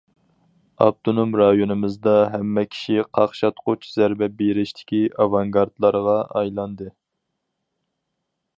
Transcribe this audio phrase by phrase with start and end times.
[0.83, 6.89] ئاپتونوم رايونىمىزدا، ھەممە كىشى قاقشاتقۇچ زەربە بېرىشتىكى ئاۋانگارتلارغا ئايلاندى.